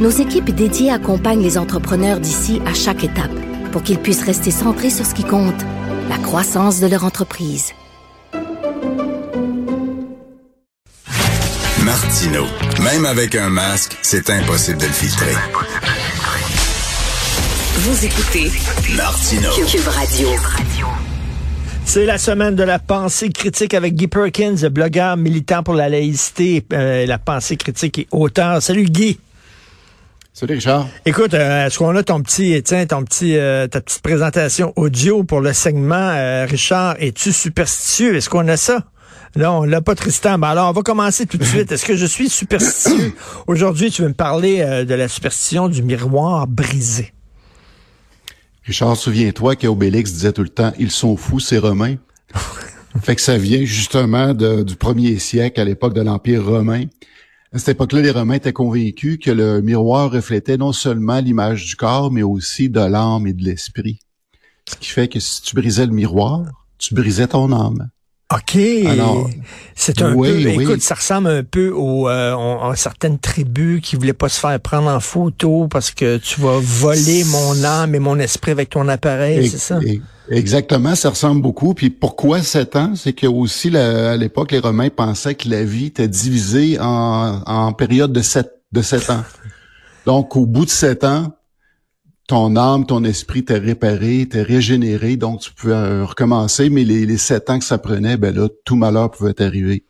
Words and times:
nos 0.00 0.10
équipes 0.10 0.50
dédiées 0.50 0.90
accompagnent 0.90 1.42
les 1.42 1.58
entrepreneurs 1.58 2.20
d'ici 2.20 2.60
à 2.66 2.72
chaque 2.72 3.04
étape 3.04 3.30
pour 3.70 3.82
qu'ils 3.82 3.98
puissent 3.98 4.24
rester 4.24 4.50
centrés 4.50 4.90
sur 4.90 5.04
ce 5.04 5.14
qui 5.14 5.24
compte, 5.24 5.60
la 6.08 6.16
croissance 6.18 6.80
de 6.80 6.86
leur 6.86 7.04
entreprise. 7.04 7.72
Martino, 11.84 12.44
même 12.82 13.04
avec 13.04 13.34
un 13.34 13.50
masque, 13.50 13.96
c'est 14.02 14.30
impossible 14.30 14.78
de 14.78 14.86
le 14.86 14.92
filtrer. 14.92 15.34
Vous 17.76 18.04
écoutez 18.04 18.50
Martino. 18.96 19.50
Cube 19.66 19.88
Radio. 19.88 20.28
C'est 21.84 22.06
la 22.06 22.18
semaine 22.18 22.54
de 22.54 22.62
la 22.62 22.78
pensée 22.78 23.30
critique 23.30 23.74
avec 23.74 23.94
Guy 23.94 24.06
Perkins, 24.06 24.68
blogueur 24.70 25.16
militant 25.16 25.62
pour 25.62 25.74
la 25.74 25.88
laïcité, 25.88 26.64
euh, 26.72 27.04
la 27.06 27.18
pensée 27.18 27.56
critique 27.56 27.98
et 27.98 28.06
auteur. 28.12 28.62
Salut 28.62 28.84
Guy. 28.84 29.18
Salut 30.32 30.54
Richard. 30.54 30.88
Écoute, 31.04 31.34
euh, 31.34 31.66
est-ce 31.66 31.78
qu'on 31.78 31.94
a 31.96 32.02
ton 32.02 32.22
petit, 32.22 32.62
tiens, 32.62 32.86
ton 32.86 33.02
petit, 33.04 33.36
euh, 33.36 33.66
ta 33.66 33.80
petite 33.80 34.00
présentation 34.00 34.72
audio 34.76 35.24
pour 35.24 35.40
le 35.40 35.52
segment, 35.52 35.94
euh, 35.96 36.46
Richard, 36.48 36.96
es-tu 37.00 37.32
superstitieux? 37.32 38.14
Est-ce 38.16 38.30
qu'on 38.30 38.46
a 38.48 38.56
ça? 38.56 38.84
Non, 39.36 39.58
on 39.60 39.64
l'a 39.64 39.80
pas 39.80 39.94
Tristan. 39.94 40.38
Ben 40.38 40.48
alors, 40.48 40.70
on 40.70 40.72
va 40.72 40.82
commencer 40.82 41.26
tout 41.26 41.36
de 41.36 41.44
suite. 41.54 41.70
Est-ce 41.72 41.84
que 41.84 41.96
je 41.96 42.06
suis 42.06 42.28
superstitieux? 42.28 43.12
Aujourd'hui, 43.48 43.90
tu 43.90 44.02
veux 44.02 44.08
me 44.08 44.14
parler 44.14 44.60
euh, 44.60 44.84
de 44.84 44.94
la 44.94 45.08
superstition 45.08 45.68
du 45.68 45.82
miroir 45.82 46.46
brisé. 46.46 47.12
Richard, 48.64 48.96
souviens-toi 48.96 49.56
qu'Obélix 49.56 50.12
disait 50.12 50.32
tout 50.32 50.42
le 50.42 50.48
temps, 50.48 50.72
ils 50.78 50.90
sont 50.92 51.16
fous, 51.16 51.40
ces 51.40 51.58
Romains. 51.58 51.96
fait 53.02 53.16
que 53.16 53.20
ça 53.20 53.36
vient 53.36 53.64
justement 53.64 54.32
de- 54.32 54.62
du 54.62 54.76
premier 54.76 55.18
siècle, 55.18 55.60
à 55.60 55.64
l'époque 55.64 55.92
de 55.94 56.02
l'Empire 56.02 56.44
romain. 56.44 56.84
À 57.52 57.58
cette 57.58 57.70
époque-là, 57.70 58.00
les 58.00 58.12
Romains 58.12 58.34
étaient 58.34 58.52
convaincus 58.52 59.18
que 59.20 59.32
le 59.32 59.60
miroir 59.60 60.12
reflétait 60.12 60.56
non 60.56 60.72
seulement 60.72 61.18
l'image 61.18 61.66
du 61.66 61.74
corps, 61.74 62.12
mais 62.12 62.22
aussi 62.22 62.68
de 62.68 62.78
l'âme 62.78 63.26
et 63.26 63.32
de 63.32 63.42
l'esprit. 63.42 63.98
Ce 64.68 64.76
qui 64.76 64.88
fait 64.88 65.08
que 65.08 65.18
si 65.18 65.42
tu 65.42 65.56
brisais 65.56 65.86
le 65.86 65.92
miroir, 65.92 66.44
tu 66.78 66.94
brisais 66.94 67.26
ton 67.26 67.50
âme. 67.50 67.90
OK. 68.32 68.56
Alors, 68.86 69.28
c'est 69.74 70.02
un 70.02 70.14
oui, 70.14 70.44
peu, 70.44 70.50
oui. 70.56 70.62
écoute, 70.64 70.82
ça 70.82 70.94
ressemble 70.94 71.28
un 71.28 71.42
peu 71.42 71.70
aux, 71.70 72.08
euh, 72.08 72.32
on- 72.34 72.70
à 72.70 72.76
certaines 72.76 73.18
tribus 73.18 73.80
qui 73.80 73.96
voulaient 73.96 74.12
pas 74.12 74.28
se 74.28 74.38
faire 74.38 74.58
prendre 74.60 74.88
en 74.88 75.00
photo 75.00 75.66
parce 75.68 75.90
que 75.90 76.16
tu 76.18 76.40
vas 76.40 76.58
voler 76.62 77.24
mon 77.24 77.64
âme 77.64 77.94
et 77.96 77.98
mon 77.98 78.18
esprit 78.20 78.52
avec 78.52 78.70
ton 78.70 78.86
appareil, 78.88 79.48
c'est 79.48 79.58
ça? 79.58 79.78
E- 79.80 80.00
Exactement, 80.32 80.94
ça 80.94 81.10
ressemble 81.10 81.42
beaucoup. 81.42 81.74
Puis 81.74 81.90
pourquoi 81.90 82.40
sept 82.40 82.76
ans? 82.76 82.92
C'est 82.94 83.12
que 83.14 83.26
aussi 83.26 83.68
la- 83.68 84.12
à 84.12 84.16
l'époque, 84.16 84.52
les 84.52 84.60
Romains 84.60 84.90
pensaient 84.90 85.34
que 85.34 85.48
la 85.48 85.64
vie 85.64 85.86
était 85.86 86.06
divisée 86.06 86.78
en, 86.80 87.42
en 87.44 87.72
périodes 87.72 88.12
de 88.12 88.22
sept, 88.22 88.48
de 88.70 88.80
sept 88.80 89.10
ans. 89.10 89.24
Donc, 90.06 90.36
au 90.36 90.46
bout 90.46 90.66
de 90.66 90.70
sept 90.70 91.02
ans, 91.02 91.32
ton 92.30 92.54
âme, 92.54 92.86
ton 92.86 93.02
esprit 93.02 93.44
t'est 93.44 93.58
réparé, 93.58 94.28
t'es 94.30 94.42
régénéré, 94.42 95.16
donc 95.16 95.40
tu 95.40 95.52
pouvais 95.52 95.72
euh, 95.72 96.04
recommencer, 96.04 96.70
mais 96.70 96.84
les, 96.84 97.04
les 97.04 97.16
sept 97.16 97.50
ans 97.50 97.58
que 97.58 97.64
ça 97.64 97.76
prenait, 97.76 98.16
ben 98.16 98.32
là, 98.32 98.48
tout 98.64 98.76
malheur 98.76 99.10
pouvait 99.10 99.34
t'arriver. 99.34 99.84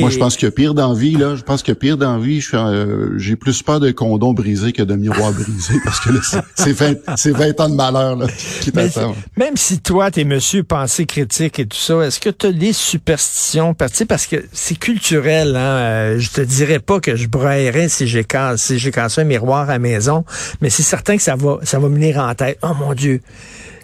Moi, 0.00 0.10
je 0.10 0.18
pense 0.18 0.36
que 0.36 0.46
pire 0.46 0.74
d'envie, 0.74 1.12
là, 1.12 1.36
je 1.36 1.42
pense 1.42 1.62
que 1.62 1.72
pire 1.72 1.96
d'envie, 1.96 2.44
euh, 2.54 3.10
j'ai 3.18 3.36
plus 3.36 3.62
peur 3.62 3.80
de 3.80 3.90
condom 3.90 4.32
brisé 4.32 4.72
que 4.72 4.82
de 4.82 4.94
miroir 4.94 5.32
brisé, 5.32 5.74
parce 5.84 6.00
que 6.00 6.10
là, 6.10 6.20
c'est- 6.22 6.42
c'est 6.54 6.72
20, 6.72 6.94
c'est 7.16 7.30
20 7.36 7.60
ans 7.60 7.68
de 7.68 7.74
malheur, 7.74 8.16
là, 8.16 8.26
qui 8.60 8.70
c'est- 8.74 9.00
même 9.36 9.56
si 9.56 9.80
toi, 9.80 10.10
t'es 10.10 10.24
monsieur 10.24 10.62
pensée 10.62 11.06
critique 11.06 11.58
et 11.58 11.66
tout 11.66 11.76
ça, 11.78 12.00
est-ce 12.02 12.20
que 12.20 12.30
tu 12.30 12.46
as 12.46 12.52
des 12.52 12.72
superstitions? 12.72 13.74
Parce, 13.74 14.26
que 14.26 14.36
c'est 14.52 14.78
culturel. 14.78 15.54
Hein? 15.56 15.58
euh, 15.60 16.18
je 16.18 16.30
te 16.30 16.40
dirais 16.40 16.78
pas 16.78 17.00
que 17.00 17.16
je 17.16 17.28
braillerais 17.28 17.88
si 17.88 18.06
j'ai 18.06 18.24
cassé, 18.24 18.74
si 18.74 18.78
j'ai 18.78 18.90
cassé 18.90 19.20
un 19.20 19.24
miroir 19.24 19.68
à 19.68 19.74
la 19.74 19.78
maison, 19.78 20.24
mais 20.60 20.70
c'est 20.70 20.82
certain 20.82 21.16
que 21.16 21.22
ça 21.22 21.36
va, 21.36 21.58
ça 21.62 21.78
va 21.78 21.88
me 21.88 21.94
venir 21.94 22.18
en 22.18 22.34
tête. 22.34 22.58
Oh 22.62 22.72
mon 22.78 22.94
Dieu, 22.94 23.20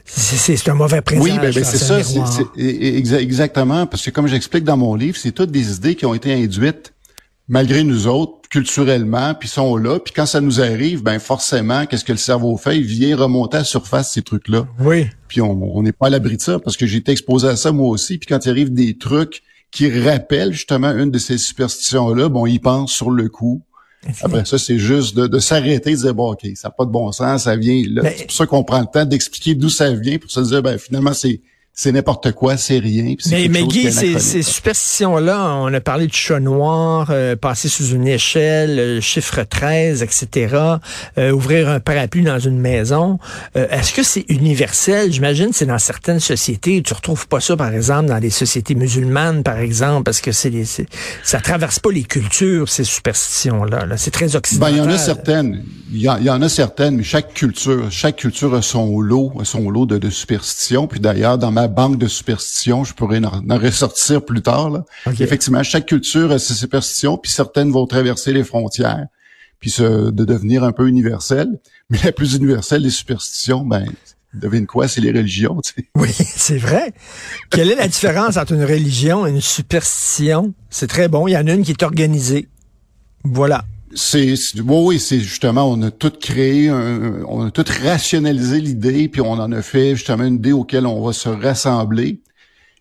c'est- 0.04 0.68
un 0.68 0.74
mauvais 0.74 1.00
présage. 1.00 1.22
Oui, 1.24 1.38
ben, 1.38 1.52
ben, 1.52 1.64
c'est 1.64 1.78
ça, 1.78 1.98
exactement, 3.18 3.86
parce 3.86 4.04
que 4.04 4.10
comme 4.10 4.26
j'explique 4.26 4.64
dans 4.64 4.76
mon 4.76 4.94
livre, 4.94 5.16
c'est 5.16 5.32
toutes 5.32 5.50
des 5.50 5.74
idées 5.76 5.94
qui 5.94 6.06
ont 6.06 6.14
été 6.14 6.32
induites 6.32 6.92
malgré 7.48 7.82
nous 7.84 8.06
autres, 8.06 8.48
culturellement, 8.48 9.34
puis 9.34 9.48
sont 9.48 9.76
là, 9.76 9.98
puis 9.98 10.12
quand 10.14 10.26
ça 10.26 10.41
nous 10.41 10.60
arrive, 10.60 11.02
ben 11.02 11.18
forcément, 11.18 11.86
qu'est-ce 11.86 12.04
que 12.04 12.12
le 12.12 12.18
cerveau 12.18 12.56
fait? 12.56 12.76
Il 12.78 12.84
vient 12.84 13.16
remonter 13.16 13.56
à 13.56 13.60
la 13.60 13.64
surface 13.64 14.12
ces 14.12 14.22
trucs-là. 14.22 14.66
Oui. 14.78 15.06
Puis 15.28 15.41
on 15.41 15.76
on 15.76 15.82
n'est 15.82 15.92
pas 15.92 16.06
à 16.06 16.10
l'abri 16.10 16.36
de 16.36 16.42
ça, 16.42 16.58
parce 16.58 16.76
que 16.76 16.86
j'ai 16.86 16.98
été 16.98 17.12
exposé 17.12 17.48
à 17.48 17.56
ça 17.56 17.72
moi 17.72 17.88
aussi, 17.88 18.18
puis 18.18 18.26
quand 18.26 18.44
il 18.44 18.50
arrive 18.50 18.72
des 18.72 18.96
trucs 18.96 19.42
qui 19.70 19.91
rappellent 20.02 20.52
justement 20.52 20.91
une 20.92 21.10
de 21.10 21.18
ces 21.18 21.38
superstitions-là, 21.38 22.28
bon, 22.28 22.46
il 22.46 22.60
pense 22.60 22.92
sur 22.92 23.10
le 23.10 23.28
coup. 23.28 23.62
Après 24.22 24.44
ça, 24.44 24.58
c'est 24.58 24.78
juste 24.78 25.16
de, 25.16 25.26
de 25.26 25.38
s'arrêter, 25.38 25.92
de 25.92 25.96
dire, 25.96 26.14
bon, 26.14 26.32
OK, 26.32 26.40
ça 26.54 26.68
n'a 26.68 26.72
pas 26.72 26.84
de 26.84 26.90
bon 26.90 27.10
sens, 27.12 27.44
ça 27.44 27.56
vient 27.56 27.82
là. 27.88 28.02
Mais- 28.02 28.14
C'est 28.18 28.24
pour 28.26 28.34
ça 28.36 28.46
qu'on 28.46 28.64
prend 28.64 28.80
le 28.80 28.86
temps 28.92 29.04
d'expliquer 29.04 29.54
d'où 29.54 29.68
ça 29.68 29.92
vient, 29.92 30.18
pour 30.18 30.30
se 30.30 30.40
dire, 30.40 30.62
ben 30.62 30.76
finalement, 30.78 31.12
c'est 31.12 31.40
c'est 31.75 31.91
n'importe 31.91 32.33
quoi, 32.33 32.56
c'est 32.59 32.78
rien. 32.78 33.15
Mais, 33.31 33.49
mais 33.49 33.65
Guy, 33.65 33.91
ces, 33.91 34.19
ces 34.19 34.43
superstitions-là, 34.43 35.55
on 35.56 35.72
a 35.72 35.81
parlé 35.81 36.06
du 36.06 36.16
chat 36.16 36.38
noir, 36.38 37.09
euh, 37.10 37.34
passer 37.34 37.69
sous 37.69 37.88
une 37.94 38.06
échelle, 38.06 38.78
euh, 38.78 39.00
chiffre 39.00 39.43
13, 39.43 40.03
etc., 40.03 40.55
euh, 41.19 41.31
ouvrir 41.33 41.69
un 41.71 41.81
parapluie 41.81 42.25
dans 42.25 42.38
une 42.38 42.59
maison. 42.59 43.19
Euh, 43.56 43.66
Est-ce 43.71 43.93
que 43.94 44.03
c'est 44.03 44.25
universel? 44.28 45.12
J'imagine 45.12 45.49
que 45.50 45.56
c'est 45.56 45.66
dans 45.66 45.78
certaines 45.78 46.21
sociétés. 46.21 46.83
Tu 46.83 46.93
retrouves 46.93 47.27
pas 47.27 47.41
ça, 47.41 47.56
par 47.56 47.72
exemple, 47.72 48.09
dans 48.09 48.19
les 48.19 48.31
sociétés 48.31 48.75
musulmanes, 48.75 49.43
par 49.43 49.59
exemple, 49.59 50.03
parce 50.04 50.21
que 50.21 50.33
c'est 50.33 50.50
les- 50.50 50.66
ça 51.22 51.41
traverse 51.41 51.78
pas 51.78 51.91
les 51.91 52.03
cultures, 52.04 52.69
ces 52.69 52.84
superstitions-là. 52.84 53.87
Là. 53.87 53.97
C'est 53.97 54.10
très 54.10 54.27
Ben, 54.28 54.37
occidental. 54.37 54.72
il 54.75 54.78
y 54.78 54.81
en 54.83 54.89
a 54.91 54.99
certaines. 54.99 55.65
Il 55.94 56.00
y, 56.00 56.09
en- 56.09 56.16
il 56.19 56.25
y 56.25 56.31
en 56.31 56.41
a 56.43 56.49
certaines, 56.49 56.97
mais 56.97 57.03
chaque 57.03 57.34
culture, 57.34 57.91
chaque 57.91 58.16
culture 58.16 58.54
a 58.54 58.62
son 58.62 59.00
lot, 59.00 59.33
a 59.41 59.44
son 59.44 59.69
lot 59.71 59.87
de, 59.87 59.99
de 59.99 60.10
superstitions. 60.10 60.87
Puis 60.87 61.00
d'ailleurs, 61.00 61.39
dans 61.39 61.50
ma 61.50 61.61
banque 61.68 61.98
de 61.98 62.06
superstitions, 62.06 62.84
je 62.84 62.94
pourrais 62.94 63.24
en, 63.24 63.48
en 63.48 63.58
ressortir 63.58 64.24
plus 64.24 64.42
tard. 64.42 64.70
Là. 64.70 64.84
OK. 65.06 65.20
Effectivement, 65.20 65.62
chaque 65.62 65.86
culture 65.86 66.32
a 66.32 66.38
ses 66.38 66.54
superstitions, 66.54 67.16
puis 67.16 67.30
certaines 67.30 67.70
vont 67.70 67.86
traverser 67.86 68.32
les 68.32 68.44
frontières, 68.44 69.06
puis 69.60 69.70
se, 69.70 70.10
de 70.10 70.24
devenir 70.24 70.64
un 70.64 70.72
peu 70.72 70.88
universelles. 70.88 71.60
Mais 71.90 71.98
la 72.04 72.12
plus 72.12 72.34
universelle 72.34 72.82
des 72.82 72.90
superstitions, 72.90 73.64
ben, 73.64 73.86
devine 74.34 74.66
quoi, 74.66 74.88
c'est 74.88 75.00
les 75.00 75.12
religions. 75.12 75.60
tu 75.60 75.74
sais. 75.74 75.88
Oui, 75.94 76.10
c'est 76.12 76.58
vrai. 76.58 76.92
Quelle 77.50 77.70
est 77.70 77.76
la 77.76 77.88
différence 77.88 78.36
entre 78.36 78.52
une 78.52 78.64
religion 78.64 79.26
et 79.26 79.30
une 79.30 79.40
superstition? 79.40 80.54
C'est 80.70 80.86
très 80.86 81.08
bon. 81.08 81.28
Il 81.28 81.32
y 81.32 81.36
en 81.36 81.46
a 81.46 81.52
une 81.52 81.64
qui 81.64 81.72
est 81.72 81.82
organisée. 81.82 82.48
Voilà. 83.24 83.64
C'est, 83.94 84.36
c'est- 84.36 84.60
oui, 84.60 84.66
oui, 84.86 84.98
c'est 85.00 85.20
justement, 85.20 85.70
on 85.70 85.80
a 85.82 85.91
tout 85.91 86.12
créé, 86.20 86.69
un- 86.69 87.22
on 87.28 87.44
a 87.47 87.50
tout 87.50 87.64
rationalisé 87.84 88.60
l'idée, 88.60 89.08
puis 89.08 89.20
on 89.20 89.32
en 89.32 89.53
a 89.53 89.62
fait 89.62 89.94
justement 89.97 90.25
une 90.25 90.36
idée 90.36 90.53
auquel 90.53 90.86
on 90.86 91.04
va 91.04 91.12
se 91.12 91.28
rassembler. 91.28 92.20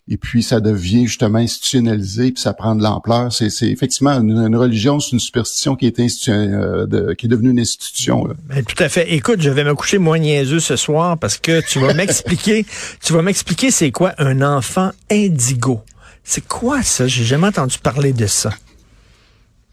Et 0.08 0.16
puis 0.16 0.42
ça 0.42 0.58
devient 0.60 1.06
justement 1.06 1.38
institutionnalisé, 1.38 2.32
puis 2.32 2.42
ça 2.42 2.52
prend 2.54 2.74
de 2.74 2.82
l'ampleur. 2.82 3.32
C'est, 3.32 3.50
c'est 3.50 3.68
effectivement 3.68 4.10
une, 4.20 4.32
une 4.32 4.56
religion, 4.56 4.98
c'est 4.98 5.12
une 5.12 5.20
superstition 5.20 5.76
qui 5.76 5.86
est 5.86 6.28
euh, 6.28 6.86
de- 6.86 7.14
qui 7.14 7.26
est 7.26 7.28
devenue 7.28 7.50
une 7.50 7.60
institution. 7.60 8.24
là. 8.26 8.34
Ben, 8.48 8.64
tout 8.64 8.82
à 8.82 8.88
fait. 8.88 9.12
Écoute, 9.14 9.40
je 9.40 9.48
vais 9.48 9.62
me 9.62 9.74
coucher 9.76 9.98
moins 9.98 10.18
niaiseux 10.18 10.58
ce 10.58 10.74
soir 10.74 11.16
parce 11.18 11.38
que 11.38 11.60
tu 11.66 11.78
vas 11.78 11.94
m'expliquer, 11.94 12.66
tu 13.04 13.12
vas 13.12 13.22
m'expliquer 13.22 13.70
c'est 13.70 13.92
quoi 13.92 14.12
un 14.18 14.42
enfant 14.42 14.90
indigo. 15.10 15.80
C'est 16.24 16.46
quoi 16.46 16.82
ça? 16.82 17.06
J'ai 17.06 17.24
jamais 17.24 17.46
entendu 17.46 17.78
parler 17.78 18.12
de 18.12 18.26
ça. 18.26 18.50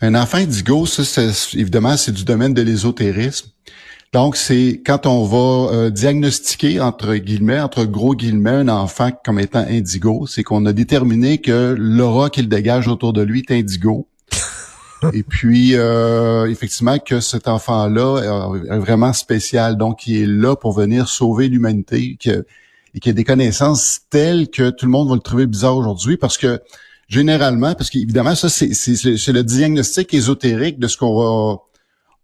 Un 0.02 0.16
enfant 0.16 0.38
indigo, 0.38 0.86
ça, 0.86 1.04
c'est, 1.04 1.58
évidemment, 1.58 1.98
c'est 1.98 2.14
du 2.14 2.24
domaine 2.24 2.54
de 2.54 2.62
l'ésotérisme. 2.62 3.50
Donc, 4.14 4.38
c'est 4.38 4.82
quand 4.84 5.06
on 5.06 5.26
va 5.26 5.72
euh, 5.72 5.90
diagnostiquer, 5.90 6.80
entre 6.80 7.16
guillemets, 7.16 7.60
entre 7.60 7.84
gros 7.84 8.16
guillemets, 8.16 8.50
un 8.50 8.70
enfant 8.70 9.12
comme 9.24 9.40
étant 9.40 9.66
indigo, 9.70 10.26
c'est 10.26 10.42
qu'on 10.42 10.66
a 10.66 10.74
déterminé 10.74 11.40
que 11.40 11.76
l'aura 11.78 12.30
qu'il 12.30 12.48
dégage 12.48 12.88
autour 12.88 13.14
de 13.14 13.22
lui 13.22 13.44
est 13.48 13.52
indigo. 13.52 14.08
Et 15.14 15.24
puis, 15.24 15.76
euh, 15.76 16.50
effectivement, 16.50 16.98
que 16.98 17.20
cet 17.20 17.48
enfant-là 17.48 18.54
est 18.72 18.80
vraiment 18.80 19.14
spécial. 19.14 19.78
Donc, 19.78 20.08
il 20.08 20.24
est 20.24 20.26
là 20.26 20.56
pour 20.56 20.72
venir 20.72 21.08
sauver 21.08 21.50
l'humanité 21.50 21.98
et 22.14 22.18
qu'il 22.18 23.12
a 23.12 23.14
des 23.14 23.24
connaissances 23.24 24.02
telles 24.10 24.50
que 24.50 24.72
tout 24.72 24.86
le 24.86 24.92
monde 24.92 25.10
va 25.10 25.16
le 25.16 25.22
trouver 25.22 25.46
bizarre 25.46 25.76
aujourd'hui 25.76 26.18
parce 26.18 26.38
que 26.38 26.60
généralement, 27.10 27.74
parce 27.74 27.90
qu'évidemment, 27.90 28.36
ça, 28.36 28.48
c'est, 28.48 28.68
le 28.70 29.42
diagnostic 29.42 30.14
ésotérique 30.14 30.80
de 30.80 30.88
ce 30.88 30.96
qu'on 30.96 31.16
va 31.18 31.58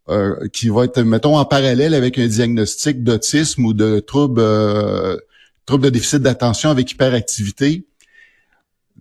euh, 0.07 0.47
qui 0.53 0.69
va 0.69 0.85
être, 0.85 1.01
mettons, 1.01 1.37
en 1.37 1.45
parallèle 1.45 1.95
avec 1.95 2.19
un 2.19 2.27
diagnostic 2.27 3.03
d'autisme 3.03 3.65
ou 3.65 3.73
de 3.73 3.99
trouble, 3.99 4.39
euh, 4.39 5.17
trouble 5.65 5.85
de 5.85 5.89
déficit 5.89 6.21
d'attention 6.21 6.69
avec 6.69 6.91
hyperactivité. 6.91 7.87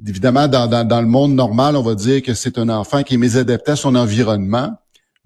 Évidemment, 0.09 0.49
dans, 0.49 0.67
dans, 0.67 0.85
dans, 0.85 1.03
le 1.03 1.07
monde 1.07 1.35
normal, 1.35 1.77
on 1.77 1.83
va 1.83 1.95
dire 1.95 2.23
que 2.23 2.33
c'est 2.33 2.59
un 2.59 2.71
enfant 2.71 3.03
qui 3.03 3.15
est 3.15 3.19
mésadapté 3.19 3.73
à 3.73 3.77
son 3.77 3.95
environnement. 3.95 4.73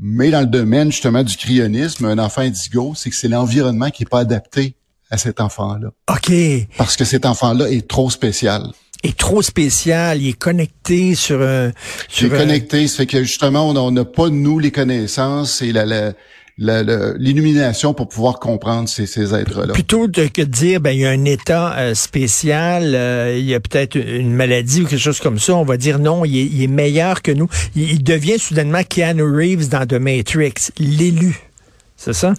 Mais 0.00 0.30
dans 0.30 0.40
le 0.40 0.46
domaine 0.46 0.92
justement 0.92 1.22
du 1.22 1.36
cryonisme, 1.36 2.04
un 2.04 2.18
enfant 2.18 2.42
indigo, 2.42 2.92
c'est 2.96 3.10
que 3.10 3.16
c'est 3.16 3.28
l'environnement 3.28 3.90
qui 3.90 4.02
est 4.02 4.08
pas 4.08 4.20
adapté 4.20 4.76
à 5.10 5.16
cet 5.16 5.40
enfant-là. 5.40 5.90
OK. 6.10 6.32
Parce 6.76 6.96
que 6.96 7.04
cet 7.04 7.24
enfant-là 7.24 7.70
est 7.70 7.88
trop 7.88 8.10
spécial 8.10 8.72
est 9.04 9.16
trop 9.16 9.42
spécial, 9.42 10.20
il 10.20 10.30
est 10.30 10.38
connecté 10.38 11.14
sur 11.14 11.40
un... 11.42 11.72
il 12.20 12.26
est 12.26 12.30
connecté, 12.30 12.88
ça 12.88 12.98
fait 12.98 13.06
que 13.06 13.22
justement, 13.22 13.68
on 13.68 13.90
n'a 13.90 14.04
pas, 14.04 14.28
nous, 14.28 14.58
les 14.58 14.70
connaissances 14.70 15.62
et 15.62 15.72
la, 15.72 15.86
la 15.86 16.12
l'illumination 16.58 17.94
pour 17.94 18.08
pouvoir 18.08 18.40
comprendre 18.40 18.88
ces, 18.88 19.06
ces 19.06 19.32
êtres-là. 19.32 19.74
Plutôt 19.74 20.08
que 20.08 20.40
de 20.40 20.44
dire 20.44 20.80
ben 20.80 20.90
il 20.90 21.00
y 21.00 21.06
a 21.06 21.10
un 21.10 21.24
état 21.24 21.78
euh, 21.78 21.94
spécial, 21.94 22.94
euh, 22.94 23.36
il 23.38 23.44
y 23.44 23.54
a 23.54 23.60
peut-être 23.60 23.96
une 23.96 24.34
maladie 24.34 24.82
ou 24.82 24.86
quelque 24.86 24.98
chose 24.98 25.20
comme 25.20 25.38
ça, 25.38 25.54
on 25.54 25.64
va 25.64 25.76
dire 25.76 25.98
non, 26.00 26.24
il 26.24 26.36
est, 26.36 26.46
il 26.46 26.62
est 26.64 26.68
meilleur 26.68 27.22
que 27.22 27.30
nous. 27.30 27.48
Il, 27.76 27.92
il, 27.92 28.02
devient 28.02 28.38
soudainement 28.38 28.82
Keanu 28.82 29.22
Reeves 29.22 29.68
dans 29.68 29.86
The 29.86 29.94
Matrix, 29.94 30.72
l'élu. 30.78 31.38
C'est 31.96 32.12
ça? 32.12 32.34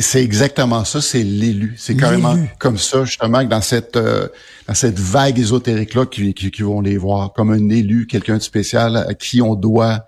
C'est 0.00 0.22
exactement 0.22 0.84
ça, 0.84 1.00
c'est 1.00 1.22
l'élu. 1.22 1.74
C'est 1.76 1.96
carrément 1.96 2.36
comme 2.58 2.78
ça, 2.78 3.04
justement, 3.04 3.44
dans 3.44 3.60
cette 3.60 3.96
euh, 3.96 4.28
dans 4.66 4.74
cette 4.74 4.98
vague 4.98 5.38
ésotérique-là 5.38 6.06
qui, 6.06 6.32
qui, 6.32 6.62
vont 6.62 6.80
les 6.80 6.96
voir, 6.96 7.32
comme 7.34 7.50
un 7.50 7.68
élu, 7.68 8.06
quelqu'un 8.06 8.38
de 8.38 8.42
spécial 8.42 8.96
à 8.96 9.12
qui 9.12 9.42
on 9.42 9.54
doit 9.54 10.06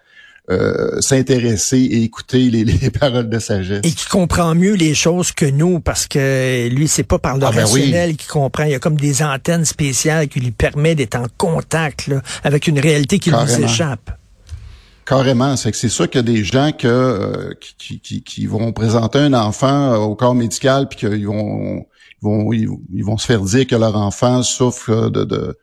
euh, 0.49 1.01
s'intéresser 1.01 1.79
et 1.79 2.03
écouter 2.05 2.51
les, 2.51 2.65
les, 2.65 2.91
paroles 2.91 3.29
de 3.29 3.39
sagesse. 3.39 3.81
Et 3.83 3.91
qui 3.91 4.07
comprend 4.07 4.55
mieux 4.55 4.75
les 4.75 4.95
choses 4.95 5.33
que 5.33 5.45
nous, 5.45 5.81
parce 5.81 6.07
que 6.07 6.69
lui, 6.69 6.89
c'est 6.89 7.03
pas 7.03 7.19
par 7.19 7.37
le 7.37 7.45
ah 7.45 7.51
ben 7.51 7.61
rationnel 7.61 8.17
qu'il 8.17 8.31
comprend. 8.31 8.65
Il 8.65 8.71
y 8.71 8.75
a 8.75 8.79
comme 8.79 8.97
des 8.97 9.23
antennes 9.23 9.65
spéciales 9.65 10.29
qui 10.29 10.41
lui 10.41 10.53
permettent 10.53 10.99
d'être 10.99 11.17
en 11.17 11.27
contact 11.37 12.07
là, 12.07 12.23
avec 12.43 12.69
une 12.69 12.79
réalité 12.79 13.19
qui 13.19 13.31
nous 13.31 13.61
échappe. 13.61 14.11
Carrément, 15.07 15.55
c'est 15.57 15.71
que 15.71 15.77
c'est 15.77 15.89
sûr 15.89 16.11
qu'il 16.11 16.19
y 16.19 16.25
a 16.25 16.35
des 16.35 16.43
gens 16.43 16.73
que 16.73 16.89
euh, 16.89 17.55
qui, 17.79 18.01
qui, 18.01 18.25
qui, 18.25 18.47
vont 18.47 18.73
présenter 18.73 19.21
un 19.21 19.35
enfant 19.35 19.93
euh, 19.93 19.99
au 19.99 20.17
corps 20.17 20.35
médical 20.35 20.89
puis 20.89 20.99
qu'ils 20.99 21.29
vont 21.29 21.87
ils 22.23 22.25
vont 22.25 22.53
ils, 22.53 23.05
vont 23.05 23.17
se 23.17 23.25
faire 23.25 23.41
dire 23.43 23.69
que 23.69 23.77
leur 23.77 23.97
enfant 23.97 24.43
souffre 24.43 25.09
de, 25.09 25.23
de 25.23 25.57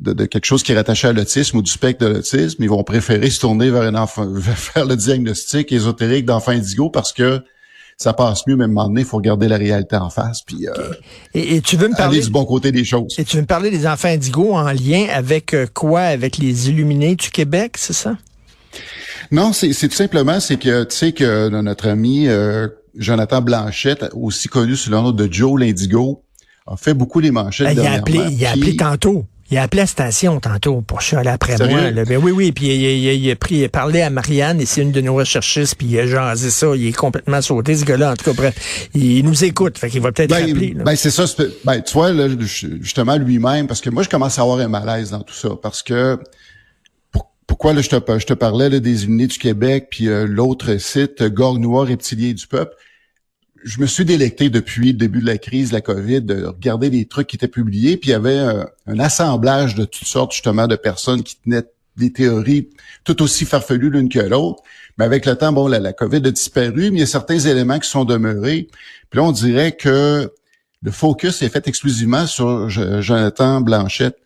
de, 0.00 0.12
de, 0.12 0.24
quelque 0.26 0.44
chose 0.44 0.62
qui 0.62 0.72
est 0.72 0.74
rattaché 0.74 1.08
à 1.08 1.12
l'autisme 1.12 1.58
ou 1.58 1.62
du 1.62 1.70
spectre 1.70 2.06
de 2.06 2.12
l'autisme, 2.12 2.62
ils 2.62 2.68
vont 2.68 2.84
préférer 2.84 3.30
se 3.30 3.40
tourner 3.40 3.70
vers 3.70 3.82
un 3.82 3.94
enfant, 3.94 4.26
vers 4.30 4.58
faire 4.58 4.86
le 4.86 4.96
diagnostic 4.96 5.70
ésotérique 5.70 6.24
d'enfant 6.24 6.52
indigo 6.52 6.88
parce 6.88 7.12
que 7.12 7.42
ça 7.98 8.14
passe 8.14 8.46
mieux, 8.46 8.56
mais 8.56 8.64
à 8.64 8.66
un 8.66 8.68
moment 8.68 8.88
donné, 8.88 9.02
il 9.02 9.06
faut 9.06 9.18
regarder 9.18 9.48
la 9.48 9.58
réalité 9.58 9.96
en 9.96 10.10
face, 10.10 10.40
puis 10.42 10.66
euh, 10.66 10.94
et, 11.34 11.60
tu 11.60 11.76
veux 11.76 11.88
me 11.88 11.96
parler 11.96 12.20
du 12.20 12.30
bon 12.30 12.44
côté 12.46 12.72
des 12.72 12.84
choses. 12.84 13.14
Et 13.18 13.24
tu 13.24 13.36
veux 13.36 13.42
me 13.42 13.46
parler 13.46 13.70
des 13.70 13.86
enfants 13.86 14.08
indigos 14.08 14.54
en 14.54 14.72
lien 14.72 15.06
avec 15.12 15.54
quoi? 15.74 16.00
Avec 16.00 16.38
les 16.38 16.70
Illuminés 16.70 17.16
du 17.16 17.30
Québec, 17.30 17.74
c'est 17.76 17.92
ça? 17.92 18.16
Non, 19.30 19.52
c'est 19.52 19.72
tout 19.72 19.94
simplement, 19.94 20.40
c'est 20.40 20.58
que 20.58 20.84
tu 20.84 20.96
sais 20.96 21.12
que 21.12 21.48
notre 21.48 21.88
ami 21.88 22.28
euh, 22.28 22.68
Jonathan 22.96 23.40
Blanchette, 23.40 24.10
aussi 24.14 24.48
connu 24.48 24.76
sous 24.76 24.90
le 24.90 24.96
nom 24.96 25.12
de 25.12 25.32
Joe 25.32 25.60
l'Indigo, 25.60 26.22
a 26.66 26.76
fait 26.76 26.94
beaucoup 26.94 27.20
les 27.20 27.30
manchettes. 27.30 27.74
Ben, 27.76 27.82
il 27.82 27.86
a 27.86 27.92
appelé, 27.92 28.20
il 28.30 28.44
a 28.46 28.50
appelé 28.50 28.76
tantôt. 28.76 29.24
Il 29.50 29.58
a 29.58 29.64
appelé 29.64 29.82
la 29.82 29.86
station 29.86 30.40
tantôt 30.40 30.80
pour 30.80 31.02
chialer 31.02 31.28
après 31.28 31.58
moi. 31.58 31.90
Ben 31.90 32.16
oui, 32.22 32.32
oui, 32.32 32.52
puis 32.52 32.68
il, 32.68 33.30
a 33.30 33.36
pris, 33.36 33.56
il 33.56 33.64
a 33.64 33.68
parlé 33.68 34.00
à 34.00 34.08
Marianne, 34.08 34.62
et 34.62 34.66
c'est 34.66 34.80
une 34.80 34.92
de 34.92 35.00
nos 35.02 35.14
recherchistes, 35.14 35.74
puis 35.74 35.88
il 35.88 35.98
a 35.98 36.06
jasé 36.06 36.48
ça, 36.48 36.68
il 36.74 36.86
est 36.86 36.92
complètement 36.92 37.42
sauté, 37.42 37.76
ce 37.76 37.84
gars-là. 37.84 38.12
En 38.12 38.16
tout 38.16 38.24
cas, 38.24 38.32
bref, 38.32 38.88
il 38.94 39.22
nous 39.26 39.44
écoute, 39.44 39.76
fait 39.76 39.90
qu'il 39.90 40.00
va 40.00 40.10
peut-être 40.10 40.30
ben, 40.30 40.46
rappeler. 40.46 40.74
Ben, 40.74 40.96
c'est 40.96 41.10
ça, 41.10 41.24
ben, 41.64 41.82
tu 41.82 41.92
vois, 41.92 42.12
là, 42.12 42.28
justement, 42.80 43.16
lui-même, 43.16 43.66
parce 43.66 43.82
que 43.82 43.90
moi, 43.90 44.02
je 44.02 44.08
commence 44.08 44.38
à 44.38 44.42
avoir 44.42 44.58
un 44.58 44.68
malaise 44.68 45.10
dans 45.10 45.20
tout 45.20 45.34
ça, 45.34 45.50
parce 45.62 45.82
que 45.82 46.18
pourquoi 47.46 47.72
là, 47.72 47.80
je, 47.80 47.90
te, 47.90 48.18
je 48.18 48.26
te 48.26 48.34
parlais 48.34 48.68
là, 48.68 48.80
des 48.80 49.04
Unis 49.04 49.26
du 49.26 49.38
Québec, 49.38 49.88
puis 49.90 50.08
euh, 50.08 50.26
l'autre 50.26 50.76
site, 50.78 51.22
Gorgue 51.22 51.60
Noir 51.60 51.86
Reptilier 51.86 52.34
du 52.34 52.46
Peuple. 52.46 52.74
Je 53.64 53.80
me 53.80 53.86
suis 53.86 54.04
délecté 54.04 54.50
depuis 54.50 54.88
le 54.88 54.98
début 54.98 55.20
de 55.20 55.26
la 55.26 55.38
crise, 55.38 55.72
la 55.72 55.80
COVID, 55.80 56.22
de 56.22 56.46
regarder 56.46 56.90
les 56.90 57.04
trucs 57.06 57.28
qui 57.28 57.36
étaient 57.36 57.48
publiés, 57.48 57.96
puis 57.96 58.10
il 58.10 58.12
y 58.12 58.14
avait 58.14 58.38
un, 58.38 58.98
assemblage 58.98 59.74
de 59.74 59.84
toutes 59.84 60.08
sortes 60.08 60.32
justement 60.32 60.66
de 60.66 60.74
personnes 60.74 61.22
qui 61.22 61.36
tenaient 61.36 61.62
des 61.96 62.12
théories 62.12 62.70
tout 63.04 63.22
aussi 63.22 63.44
farfelues 63.44 63.90
l'une 63.90 64.08
que 64.08 64.18
l'autre. 64.18 64.62
Mais 64.98 65.04
avec 65.04 65.26
le 65.26 65.36
temps, 65.36 65.52
bon, 65.52 65.68
la, 65.68 65.78
la 65.78 65.92
COVID 65.92 66.16
a 66.24 66.30
disparu, 66.30 66.90
mais 66.90 66.96
il 66.96 67.00
y 67.00 67.02
a 67.02 67.06
certains 67.06 67.38
éléments 67.38 67.78
qui 67.78 67.88
sont 67.88 68.04
demeurés. 68.04 68.68
Puis 69.10 69.18
là, 69.18 69.24
on 69.24 69.32
dirait 69.32 69.72
que 69.72 70.32
le 70.82 70.90
focus 70.90 71.42
est 71.42 71.48
fait 71.48 71.68
exclusivement 71.68 72.26
sur 72.26 72.68
Jonathan 72.68 73.60
Blanchette. 73.60 74.18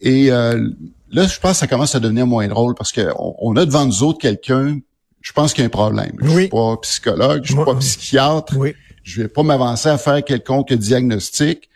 Et 0.00 0.30
euh, 0.32 0.70
Là, 1.10 1.26
je 1.26 1.38
pense 1.38 1.52
que 1.52 1.58
ça 1.58 1.66
commence 1.66 1.94
à 1.94 2.00
devenir 2.00 2.26
moins 2.26 2.48
drôle 2.48 2.74
parce 2.74 2.92
qu'on 2.92 3.34
on 3.38 3.56
a 3.56 3.64
devant 3.64 3.86
nous 3.86 4.02
autres 4.02 4.18
quelqu'un, 4.18 4.78
je 5.20 5.32
pense 5.32 5.52
qu'il 5.52 5.62
y 5.62 5.64
a 5.64 5.66
un 5.66 5.70
problème. 5.70 6.12
Je 6.22 6.28
suis 6.28 6.48
pas 6.48 6.76
psychologue, 6.82 7.42
je 7.44 7.52
suis 7.52 7.64
pas 7.64 7.74
psychiatre. 7.76 8.56
Oui. 8.56 8.74
Je 9.02 9.22
vais 9.22 9.28
pas 9.28 9.44
m'avancer 9.44 9.88
à 9.88 9.98
faire 9.98 10.24
quelconque 10.24 10.72
diagnostic, 10.72 11.68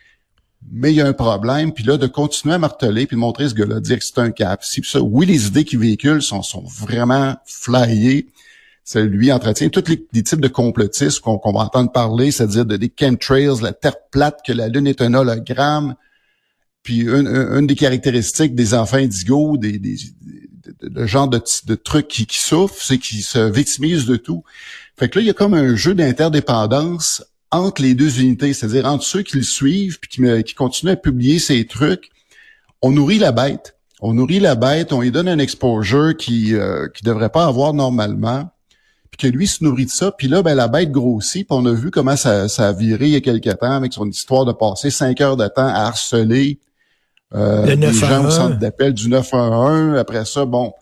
mais 0.70 0.92
il 0.92 0.96
y 0.96 1.00
a 1.00 1.06
un 1.06 1.12
problème. 1.12 1.72
Puis 1.72 1.84
là, 1.84 1.96
de 1.96 2.08
continuer 2.08 2.54
à 2.54 2.58
marteler 2.58 3.06
puis 3.06 3.16
de 3.16 3.20
montrer 3.20 3.48
ce 3.48 3.54
gars-là, 3.54 3.80
dire 3.80 3.98
que 3.98 4.04
c'est 4.04 4.18
un 4.18 4.32
cap. 4.32 4.64
Si 4.64 4.82
ça, 4.84 5.00
oui, 5.00 5.26
les 5.26 5.46
idées 5.46 5.64
qu'il 5.64 5.78
véhicule 5.78 6.22
sont, 6.22 6.42
sont 6.42 6.64
vraiment 6.64 7.36
flyées. 7.46 8.26
Ça 8.82 9.00
lui 9.00 9.30
entretient 9.30 9.68
tous 9.68 9.84
les, 9.88 10.22
types 10.22 10.40
de 10.40 10.48
complotistes 10.48 11.20
qu'on 11.20 11.38
va 11.52 11.60
entendre 11.60 11.92
parler, 11.92 12.32
c'est-à-dire 12.32 12.66
de, 12.66 12.76
des 12.76 12.92
chemtrails, 12.98 13.62
la 13.62 13.72
terre 13.72 13.96
plate, 14.10 14.40
que 14.44 14.52
la 14.52 14.66
Lune 14.66 14.88
est 14.88 15.00
un 15.00 15.14
hologramme, 15.14 15.94
puis 16.82 17.02
une, 17.02 17.66
des 17.66 17.74
caractéristiques 17.74 18.54
des 18.54 18.74
enfants 18.74 18.96
indigo, 18.96 19.56
des, 19.56 19.78
des, 19.78 19.96
le 20.80 21.06
genre 21.06 21.28
de, 21.28 21.40
de 21.66 21.74
trucs 21.74 22.08
qui, 22.08 22.26
qui 22.26 22.38
souffrent, 22.38 22.82
c'est 22.82 22.98
qu'ils 22.98 23.22
se 23.22 23.38
victimisent 23.38 24.06
de 24.06 24.16
tout. 24.16 24.44
Fait 24.98 25.08
que 25.08 25.18
là, 25.18 25.22
il 25.22 25.26
y 25.26 25.30
a 25.30 25.34
comme 25.34 25.54
un 25.54 25.76
jeu 25.76 25.94
d'interdépendance 25.94 27.22
entre 27.50 27.82
les 27.82 27.94
deux 27.94 28.20
unités, 28.20 28.52
c'est-à-dire 28.52 28.86
entre 28.86 29.04
ceux 29.04 29.22
qui 29.22 29.36
le 29.36 29.42
suivent 29.42 29.98
puis 29.98 30.10
qui, 30.44 30.54
continuent 30.54 30.92
à 30.92 30.96
publier 30.96 31.38
ces 31.38 31.66
trucs. 31.66 32.10
On 32.82 32.92
nourrit 32.92 33.18
la 33.18 33.32
bête. 33.32 33.76
On 34.00 34.14
nourrit 34.14 34.40
la 34.40 34.54
bête, 34.54 34.92
on 34.92 35.02
lui 35.02 35.10
donne 35.10 35.28
un 35.28 35.38
exposure 35.38 36.16
qui 36.16 36.54
euh, 36.54 36.88
qui 36.88 37.04
devrait 37.04 37.28
pas 37.28 37.44
avoir 37.44 37.74
normalement, 37.74 38.50
puis 39.10 39.18
que 39.18 39.36
lui 39.36 39.46
se 39.46 39.62
nourrit 39.62 39.84
de 39.84 39.90
ça. 39.90 40.10
Puis 40.10 40.26
là, 40.26 40.42
ben 40.42 40.54
la 40.54 40.68
bête 40.68 40.90
grossit. 40.90 41.46
Puis 41.46 41.56
on 41.58 41.66
a 41.66 41.72
vu 41.72 41.90
comment 41.90 42.16
ça, 42.16 42.44
a 42.44 42.72
viré 42.72 43.06
il 43.06 43.12
y 43.12 43.16
a 43.16 43.20
quelques 43.20 43.58
temps 43.58 43.72
avec 43.72 43.92
son 43.92 44.08
histoire 44.08 44.46
de 44.46 44.52
passer 44.52 44.90
cinq 44.90 45.20
heures 45.20 45.36
de 45.36 45.46
temps 45.48 45.66
à 45.66 45.86
harceler 45.86 46.58
euh, 47.34 47.74
les 47.74 47.92
gens 47.92 48.26
au 48.26 48.30
centre 48.30 48.58
d'appel 48.58 48.92
du 48.92 49.08
911. 49.08 49.98
Après 49.98 50.24
ça, 50.24 50.44
bon, 50.44 50.72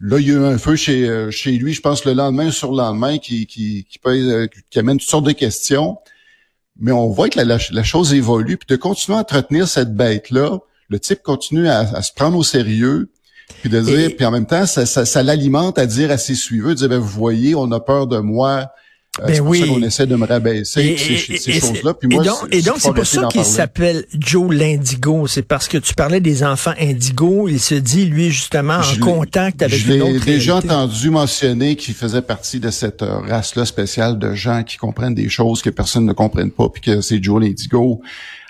là, 0.00 0.18
il 0.18 0.28
y 0.28 0.30
a 0.30 0.34
eu 0.34 0.44
un 0.44 0.58
feu 0.58 0.76
chez, 0.76 1.08
euh, 1.08 1.30
chez 1.30 1.52
lui, 1.52 1.72
je 1.72 1.80
pense, 1.80 2.04
le 2.04 2.12
lendemain 2.12 2.50
sur 2.50 2.72
le 2.72 2.78
lendemain, 2.78 3.18
qui, 3.18 3.46
qui, 3.46 3.86
qui, 3.88 4.00
euh, 4.06 4.46
qui 4.70 4.78
amène 4.78 4.98
toutes 4.98 5.08
sortes 5.08 5.26
de 5.26 5.32
questions. 5.32 5.98
Mais 6.80 6.92
on 6.92 7.08
voit 7.08 7.28
que 7.28 7.40
la, 7.40 7.58
la, 7.70 7.82
chose 7.82 8.14
évolue. 8.14 8.56
Puis 8.56 8.66
de 8.68 8.76
continuer 8.76 9.18
à 9.18 9.20
entretenir 9.20 9.66
cette 9.66 9.94
bête-là, 9.94 10.58
le 10.88 11.00
type 11.00 11.22
continue 11.22 11.68
à, 11.68 12.02
se 12.02 12.12
prendre 12.12 12.36
au 12.38 12.44
sérieux. 12.44 13.10
Puis 13.60 13.70
de 13.70 13.80
dire, 13.80 14.14
puis 14.14 14.26
en 14.26 14.30
même 14.30 14.46
temps, 14.46 14.66
ça, 14.66 14.84
ça, 14.84 15.04
ça 15.06 15.22
l'alimente 15.22 15.78
à 15.78 15.86
dire 15.86 16.10
à 16.10 16.18
ses 16.18 16.34
suiveurs, 16.34 16.70
de 16.70 16.74
dire, 16.74 16.88
ben, 16.88 16.98
vous 16.98 17.08
voyez, 17.08 17.54
on 17.54 17.72
a 17.72 17.80
peur 17.80 18.06
de 18.06 18.18
moi, 18.18 18.70
ben 19.26 19.34
c'est 19.34 19.40
pour 19.40 19.48
oui. 19.48 19.60
ça 19.60 19.66
qu'on 19.66 19.82
essaie 19.82 20.06
de 20.06 20.16
me 20.16 20.26
rabaisser 20.26 20.80
et, 20.80 21.38
ces, 21.38 21.52
choses-là. 21.60 21.94
Puis 21.94 22.08
moi, 22.08 22.24
et 22.50 22.62
donc, 22.62 22.76
c'est 22.78 22.92
pour 22.92 23.06
ça 23.06 23.26
qu'il 23.30 23.44
s'appelle 23.44 24.04
Joe 24.18 24.54
l'Indigo. 24.54 25.26
C'est 25.26 25.42
parce 25.42 25.68
que 25.68 25.78
tu 25.78 25.94
parlais 25.94 26.20
des 26.20 26.42
enfants 26.42 26.74
indigos. 26.80 27.48
Il 27.48 27.60
se 27.60 27.74
dit, 27.74 28.04
lui, 28.06 28.30
justement, 28.30 28.78
en 28.78 29.00
contact 29.04 29.62
avec 29.62 29.78
je 29.78 29.92
une 29.92 30.02
autre 30.02 30.24
J'ai 30.24 30.32
déjà 30.32 30.56
entendu 30.56 31.10
mentionner 31.10 31.76
qu'il 31.76 31.94
faisait 31.94 32.22
partie 32.22 32.60
de 32.60 32.70
cette 32.70 33.02
euh, 33.02 33.18
race-là 33.18 33.64
spéciale 33.64 34.18
de 34.18 34.34
gens 34.34 34.62
qui 34.62 34.76
comprennent 34.76 35.14
des 35.14 35.28
choses 35.28 35.62
que 35.62 35.70
personne 35.70 36.06
ne 36.06 36.12
comprenne 36.12 36.50
pas, 36.50 36.68
puis 36.68 36.82
que 36.82 37.00
c'est 37.00 37.22
Joe 37.22 37.42
l'Indigo. 37.42 38.00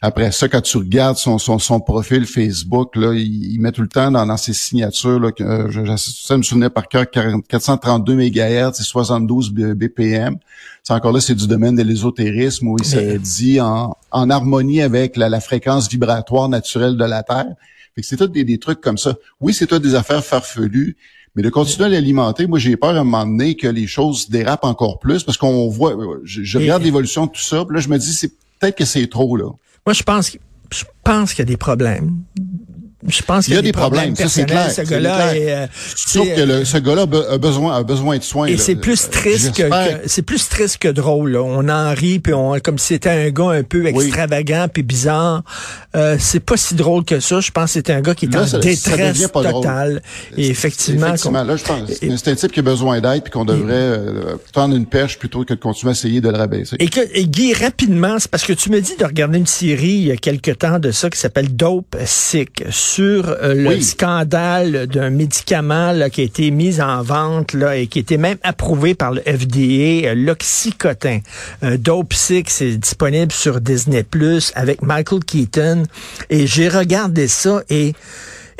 Après 0.00 0.30
ça, 0.30 0.48
quand 0.48 0.60
tu 0.60 0.76
regardes 0.76 1.16
son, 1.16 1.38
son, 1.38 1.58
son 1.58 1.80
profil 1.80 2.24
Facebook, 2.24 2.94
là, 2.94 3.14
il, 3.14 3.58
met 3.60 3.72
tout 3.72 3.82
le 3.82 3.88
temps 3.88 4.12
dans, 4.12 4.24
dans 4.24 4.36
ses 4.36 4.52
signatures, 4.52 5.18
là, 5.18 5.32
que, 5.32 5.42
euh, 5.42 5.70
je, 5.70 5.96
ça 5.96 6.36
me 6.36 6.42
souvenait 6.42 6.70
par 6.70 6.86
cœur, 6.86 7.06
432 7.10 8.14
MHz 8.14 8.80
et 8.80 8.84
72 8.84 9.50
BPM. 9.50 10.36
C'est 10.84 10.92
encore 10.92 11.12
là, 11.12 11.20
c'est 11.20 11.34
du 11.34 11.48
domaine 11.48 11.74
de 11.74 11.82
l'ésotérisme 11.82 12.68
où 12.68 12.76
il 12.78 12.84
se 12.84 13.16
dit 13.18 13.60
en, 13.60 13.96
en 14.12 14.30
harmonie 14.30 14.82
avec 14.82 15.16
la, 15.16 15.28
la, 15.28 15.40
fréquence 15.40 15.88
vibratoire 15.88 16.48
naturelle 16.48 16.96
de 16.96 17.04
la 17.04 17.24
Terre. 17.24 17.54
Fait 17.96 18.02
que 18.02 18.06
c'est 18.06 18.16
tout 18.16 18.28
des, 18.28 18.44
des, 18.44 18.58
trucs 18.58 18.80
comme 18.80 18.98
ça. 18.98 19.16
Oui, 19.40 19.52
c'est 19.52 19.66
tout 19.66 19.80
des 19.80 19.96
affaires 19.96 20.24
farfelues, 20.24 20.96
mais 21.34 21.42
de 21.42 21.50
continuer 21.50 21.86
à 21.86 21.88
l'alimenter, 21.88 22.46
moi 22.46 22.60
j'ai 22.60 22.76
peur 22.76 22.90
à 22.90 23.00
un 23.00 23.04
moment 23.04 23.26
donné 23.26 23.56
que 23.56 23.66
les 23.66 23.88
choses 23.88 24.30
dérapent 24.30 24.64
encore 24.64 25.00
plus 25.00 25.24
parce 25.24 25.36
qu'on 25.36 25.68
voit, 25.68 25.96
je, 26.22 26.58
regarde 26.58 26.84
l'évolution 26.84 27.26
de 27.26 27.32
tout 27.32 27.40
ça, 27.40 27.64
puis 27.64 27.74
là 27.74 27.80
je 27.80 27.88
me 27.88 27.98
dis 27.98 28.12
c'est 28.12 28.32
peut-être 28.60 28.76
que 28.76 28.84
c'est 28.84 29.08
trop 29.08 29.36
là. 29.36 29.50
Moi, 29.88 29.94
je 29.94 30.02
pense, 30.02 30.36
je 30.70 30.84
pense 31.02 31.32
qu'il 31.32 31.38
y 31.38 31.42
a 31.42 31.46
des 31.46 31.56
problèmes 31.56 32.24
je 33.06 33.22
pense 33.22 33.44
qu'il 33.44 33.54
y 33.54 33.58
a 33.58 33.62
des 33.62 33.70
problèmes, 33.72 34.16
ça, 34.16 34.28
c'est 34.28 34.44
personnels. 34.44 34.72
clair, 34.72 34.86
Ce 34.86 34.90
gars-là 34.90 35.36
est, 35.36 35.50
euh, 35.52 35.66
Sauf 35.94 36.26
c'est, 36.26 36.34
que 36.34 36.40
le, 36.40 36.64
ce 36.64 36.78
gars-là 36.78 37.02
a 37.02 37.06
be- 37.06 37.28
a 37.34 37.38
besoin, 37.38 37.76
a 37.76 37.82
besoin 37.84 38.18
de 38.18 38.22
soins. 38.24 38.46
Et 38.48 38.56
c'est 38.56 38.74
plus 38.74 39.08
triste 39.08 39.54
que, 39.56 39.62
que- 39.62 40.08
c'est 40.08 40.22
plus 40.22 40.48
triste 40.48 40.78
que 40.78 40.88
drôle. 40.88 41.32
là. 41.32 41.42
On 41.42 41.68
en 41.68 41.94
rit 41.94 42.18
puis 42.18 42.34
on 42.34 42.58
comme 42.58 42.78
si 42.78 42.88
c'était 42.88 43.10
un 43.10 43.30
gars 43.30 43.50
un 43.50 43.62
peu 43.62 43.86
extravagant 43.86 44.66
puis 44.72 44.82
bizarre. 44.82 45.42
Euh, 45.94 46.16
c'est 46.18 46.40
pas 46.40 46.56
si 46.56 46.74
drôle 46.74 47.04
que 47.04 47.20
ça. 47.20 47.40
Je 47.40 47.50
pense 47.50 47.66
que 47.66 47.80
c'est 47.84 47.90
un 47.90 48.00
gars 48.00 48.14
qui 48.14 48.26
est 48.26 48.34
Là, 48.34 48.42
en 48.42 48.46
ça- 48.46 48.50
ça 48.52 48.58
détresse 48.58 49.20
drôle. 49.30 49.44
totale. 49.44 50.02
Et 50.36 50.48
effectivement, 50.48 51.06
Effectivement, 51.08 51.44
là, 51.44 51.56
je 51.56 51.64
pense 51.64 51.90
c'est 52.18 52.28
un 52.28 52.34
type 52.34 52.52
qui 52.52 52.60
a 52.60 52.62
besoin 52.62 53.00
d'aide 53.00 53.22
puis 53.22 53.30
qu'on 53.30 53.44
devrait 53.44 53.72
euh, 53.74 54.36
tendre 54.52 54.74
une 54.76 54.86
perche 54.86 55.18
plutôt 55.18 55.44
que 55.44 55.54
de 55.54 55.60
continuer 55.60 55.90
à 55.90 55.92
essayer 55.92 56.20
de 56.20 56.28
le 56.28 56.36
rabaisser. 56.36 56.76
Et, 56.80 56.88
que, 56.88 57.00
et 57.14 57.26
Guy, 57.26 57.54
rapidement, 57.54 58.18
c'est 58.18 58.30
parce 58.30 58.44
que 58.44 58.52
tu 58.52 58.70
me 58.70 58.80
dis 58.80 58.96
de 58.98 59.04
regarder 59.04 59.38
une 59.38 59.46
série 59.46 59.88
il 59.88 60.06
y 60.06 60.10
a 60.10 60.16
quelque 60.16 60.50
temps 60.50 60.78
de 60.78 60.90
ça 60.90 61.08
qui 61.10 61.18
s'appelle 61.18 61.54
Dope 61.54 61.96
Sick 62.04 62.64
sur 62.92 63.28
euh, 63.28 63.54
le 63.54 63.68
Oui. 63.68 63.82
scandale 63.82 64.86
d'un 64.86 65.10
médicament 65.10 65.92
là, 65.92 66.08
qui 66.10 66.22
a 66.22 66.24
été 66.24 66.50
mis 66.50 66.80
en 66.80 67.02
vente 67.02 67.52
là, 67.52 67.76
et 67.76 67.86
qui 67.86 67.98
était 67.98 68.16
même 68.16 68.38
approuvé 68.42 68.94
par 68.94 69.12
le 69.12 69.20
FDA, 69.22 70.08
euh, 70.08 70.14
l'oxycotin. 70.16 71.20
Euh, 71.62 71.76
Dope 71.76 72.14
Sick, 72.14 72.50
c'est 72.50 72.76
disponible 72.76 73.32
sur 73.32 73.60
Disney 73.60 74.02
Plus 74.02 74.52
avec 74.54 74.82
Michael 74.82 75.24
Keaton. 75.24 75.82
Et 76.30 76.46
j'ai 76.46 76.68
regardé 76.68 77.28
ça 77.28 77.62
et 77.68 77.94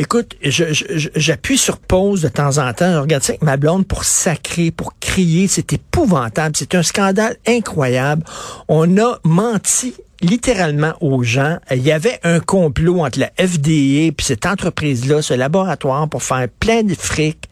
Écoute, 0.00 0.36
je- 0.44 0.72
je- 0.72 0.84
je- 0.96 1.08
j'appuie 1.16 1.58
sur 1.58 1.78
pause 1.78 2.22
de 2.22 2.28
temps 2.28 2.58
en 2.58 2.72
temps. 2.72 2.92
Je 2.92 2.98
regarde 2.98 3.24
ça 3.24 3.32
avec 3.32 3.42
ma 3.42 3.56
blonde 3.56 3.84
pour 3.84 4.04
sacrer, 4.04 4.70
pour 4.70 4.92
crier. 5.00 5.48
C'est 5.48 5.72
épouvantable. 5.72 6.54
C'est 6.56 6.76
un 6.76 6.84
scandale 6.84 7.34
incroyable. 7.48 8.22
On 8.68 8.96
a 8.98 9.18
menti 9.24 9.94
littéralement 10.20 10.94
aux 11.00 11.22
gens. 11.22 11.58
Il 11.70 11.82
y 11.82 11.92
avait 11.92 12.18
un 12.24 12.40
complot 12.40 13.00
entre 13.04 13.18
la 13.20 13.30
FDA 13.38 14.12
puis 14.16 14.24
cette 14.24 14.46
entreprise-là, 14.46 15.22
ce 15.22 15.34
laboratoire 15.34 16.08
pour 16.08 16.22
faire 16.22 16.48
plein 16.60 16.82
de 16.82 16.94
fric. 16.94 17.48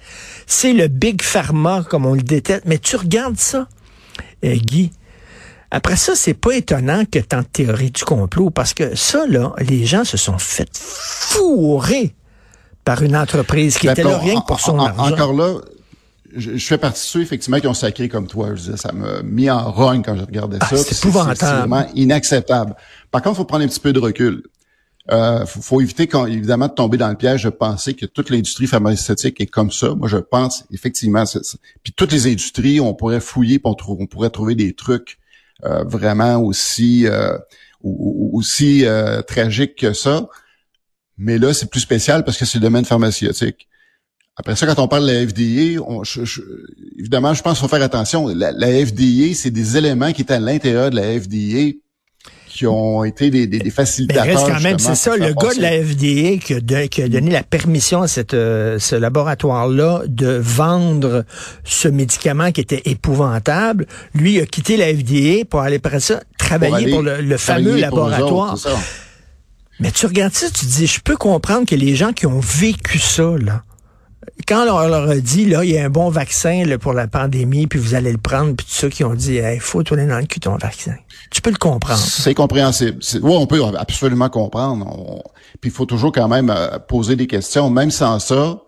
C'est 0.47 0.73
le 0.73 0.89
Big 0.89 1.23
Pharma, 1.23 1.85
comme 1.89 2.07
on 2.07 2.15
le 2.15 2.23
déteste. 2.23 2.63
Mais 2.67 2.79
tu 2.79 2.97
regardes 2.97 3.39
ça, 3.39 3.69
euh, 4.45 4.55
Guy. 4.57 4.91
Après 5.71 5.97
ça, 5.97 6.15
c'est 6.15 6.35
pas 6.35 6.53
étonnant 6.57 7.05
que 7.11 7.19
tant 7.19 7.41
de 7.41 7.47
théories 7.47 7.91
du 7.91 8.05
complot, 8.05 8.51
parce 8.51 8.73
que 8.73 8.95
ça, 8.95 9.27
là, 9.29 9.53
les 9.61 9.85
gens 9.85 10.05
se 10.05 10.17
sont 10.17 10.39
fait 10.39 10.69
fourrer 10.73 12.15
par 12.85 13.03
une 13.03 13.17
entreprise 13.17 13.77
qui 13.79 13.87
Ben, 13.87 13.93
était 13.93 14.05
là 14.05 14.19
rien 14.19 14.41
que 14.41 14.47
pour 14.47 14.61
son 14.61 14.79
en- 14.79 14.85
en- 14.85 14.87
argent. 14.87 15.13
Encore 15.15 15.33
là, 15.33 15.55
je, 16.37 16.57
je 16.57 16.67
fais 16.67 16.79
partie 16.79 17.01
de 17.03 17.07
ceux, 17.07 17.21
effectivement, 17.23 17.59
qui 17.61 17.67
ont 17.67 17.75
sacré 17.75 18.09
comme 18.09 18.27
toi. 18.27 18.51
Je 18.55 18.61
disais, 18.61 18.77
ça 18.77 18.93
m'a 18.93 19.23
mis 19.23 19.51
en 19.51 19.71
rogne 19.71 20.03
quand 20.03 20.17
je 20.17 20.23
regardais 20.23 20.59
Ah, 20.61 20.67
ça. 20.69 20.77
c'est 20.77 20.97
épouvantable. 20.99 21.59
Vraiment 21.69 21.87
inacceptable. 21.95 22.75
Par 23.11 23.23
contre, 23.23 23.35
il 23.35 23.39
faut 23.39 23.45
prendre 23.45 23.65
un 23.65 23.69
petit 23.69 23.81
peu 23.81 23.93
de 23.93 23.99
recul. 24.01 24.43
Euh, 25.11 25.47
faut, 25.47 25.61
faut 25.63 25.81
éviter, 25.81 26.07
quand, 26.09 26.27
évidemment, 26.27 26.67
de 26.69 26.73
tomber 26.75 26.97
dans 26.99 27.09
le 27.09 27.17
piège 27.17 27.45
de 27.45 27.51
penser 27.51 27.95
que 27.95 28.07
toute 28.07 28.29
l'industrie 28.31 28.67
pharmaceutique 28.67 29.41
est 29.41 29.47
comme 29.47 29.71
ça. 29.71 29.95
Moi, 29.95 30.09
je 30.09 30.17
pense, 30.17 30.65
effectivement, 30.73 31.23
puis 31.83 31.93
toutes 31.95 32.11
les 32.13 32.27
industries, 32.27 32.81
on 32.81 32.93
pourrait 32.95 33.21
fouiller, 33.21 33.59
puis 33.61 33.71
on, 33.71 33.75
trou- 33.75 33.97
on 34.01 34.07
pourrait 34.07 34.31
trouver 34.31 34.55
des 34.57 34.73
trucs 34.75 35.19
euh, 35.65 35.85
vraiment 35.85 36.39
aussi 36.39 37.07
euh, 37.07 37.39
aussi 37.83 38.85
euh, 38.85 39.23
tragiques 39.23 39.77
que 39.77 39.93
ça. 39.93 40.27
Mais 41.19 41.39
là, 41.39 41.55
c'est 41.55 41.71
plus 41.71 41.81
spécial 41.81 42.25
parce 42.25 42.37
que 42.37 42.45
c'est 42.45 42.59
le 42.59 42.63
domaine 42.63 42.85
pharmaceutique. 42.85 43.69
Après 44.39 44.55
ça, 44.55 44.67
quand 44.67 44.79
on 44.83 44.89
parle 44.89 45.07
de 45.07 45.13
la 45.13 45.21
FDA, 45.27 45.81
on- 45.87 46.05
je- 46.05 46.25
je- 46.25 46.43
évidemment, 46.99 47.33
je 47.33 47.43
pense 47.43 47.59
qu'il 47.59 47.69
faut 47.69 47.75
faire 47.75 47.85
attention. 47.85 48.29
La, 48.29 48.53
la 48.53 48.69
FDA, 48.85 49.35
c'est 49.35 49.51
des 49.51 49.77
éléments 49.79 50.13
qui 50.13 50.23
étaient 50.23 50.35
à 50.35 50.41
l'intérieur 50.41 50.91
de 50.91 50.97
la 50.97 51.19
FDA 51.19 51.73
qui 52.49 52.67
ont 52.67 53.05
été 53.05 53.29
des, 53.31 53.47
des, 53.47 53.59
des 53.59 53.65
Mais 53.65 53.71
facilitateurs. 53.71 54.25
reste 54.25 54.47
quand 54.49 54.61
même, 54.63 54.79
c'est 54.79 54.95
ça, 54.95 55.15
le 55.17 55.35
gars 55.35 55.55
de 55.55 55.61
la 55.61 55.73
FDA 55.83 56.39
qui 56.39 56.55
a, 56.75 56.89
qui 56.89 57.03
a 57.03 57.09
donné 57.09 57.31
la 57.31 57.43
permission 57.43 58.01
à 58.03 58.09
cette, 58.09 58.33
euh, 58.33 58.79
ce 58.79 58.95
laboratoire-là 58.97 60.03
de 60.07 60.39
vendre 60.43 61.25
ce 61.65 61.89
médicament 61.89 62.53
qui 62.53 62.63
était 62.63 62.81
épouvantable, 62.87 63.87
lui 64.15 64.35
il 64.37 64.41
a 64.41 64.47
quitté 64.47 64.79
la 64.79 64.87
FDA 64.87 65.45
pour 65.45 65.61
aller 65.61 65.77
après 65.77 66.01
ça 66.01 66.21
travailler 66.39 66.75
aller 66.77 66.91
pour, 66.91 67.03
le, 67.03 67.21
le 67.21 67.37
travailler 67.37 67.65
fameux 67.83 67.89
pour 67.91 67.99
eux 67.99 68.03
autres, 68.03 68.11
laboratoire. 68.11 68.59
Mais 69.81 69.91
tu 69.91 70.07
regardes 70.07 70.33
ça, 70.33 70.47
tu 70.47 70.65
te 70.65 70.71
dis, 70.71 70.87
je 70.87 71.01
peux 71.01 71.17
comprendre 71.17 71.67
que 71.67 71.75
les 71.75 71.95
gens 71.95 72.15
qui 72.15 72.25
ont 72.27 72.41
vécu 72.41 72.99
ça, 72.99 73.35
là, 73.39 73.65
quand 74.49 74.63
on 74.69 74.89
leur 74.89 75.09
a 75.11 75.17
dit, 75.17 75.45
là, 75.47 75.65
il 75.65 75.71
y 75.71 75.79
a 75.79 75.85
un 75.85 75.91
bon 75.91 76.09
vaccin 76.09 76.65
là, 76.65 76.79
pour 76.79 76.93
la 76.93 77.07
pandémie, 77.07 77.67
puis 77.67 77.79
vous 77.79 77.95
allez 77.95 78.13
le 78.13 78.19
prendre, 78.19 78.55
puis 78.57 78.67
tout 78.67 78.73
ça, 78.73 78.89
qui 78.89 79.05
ont 79.05 79.15
dit, 79.15 79.37
il 79.37 79.61
faut 79.61 79.83
tourner 79.83 80.07
dans 80.07 80.19
le 80.19 80.27
cul 80.27 80.41
ton 80.41 80.57
vaccin. 80.57 80.95
Tu 81.31 81.41
peux 81.41 81.51
le 81.51 81.57
comprendre. 81.57 81.99
C'est 82.01 82.35
compréhensible. 82.35 82.99
Oui, 83.23 83.35
on 83.37 83.47
peut 83.47 83.61
absolument 83.77 84.29
comprendre. 84.29 84.87
On- 84.87 85.23
Puis 85.61 85.71
il 85.71 85.75
faut 85.75 85.87
toujours 85.87 86.13
quand 86.13 86.29
même 86.29 86.51
euh, 86.51 86.79
poser 86.79 87.17
des 87.17 87.27
questions. 87.27 87.71
Même 87.71 87.91
sans 87.91 88.19
ça, 88.19 88.59